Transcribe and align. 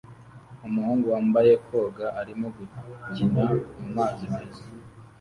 Umuhungu 0.67 1.05
wambaye 1.13 1.51
koga 1.67 2.05
arimo 2.21 2.47
gukina 2.57 3.43
mumazi 3.79 4.23
meza 4.33 4.63